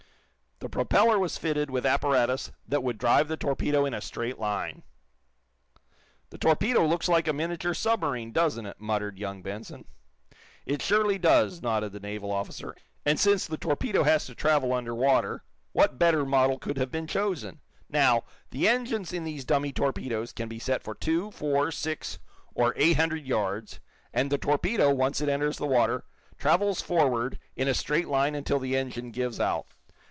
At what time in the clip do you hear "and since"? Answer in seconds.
13.07-13.47